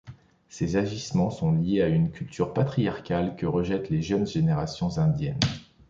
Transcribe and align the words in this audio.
Ces 0.49 0.77
agissements 0.77 1.29
sont 1.29 1.51
liés 1.51 1.83
à 1.83 1.87
une 1.87 2.09
culture 2.09 2.53
patriarcale 2.53 3.35
que 3.35 3.45
rejettent 3.45 3.91
les 3.91 4.01
jeunes 4.01 4.25
générations 4.25 4.97
indiennes. 4.97 5.37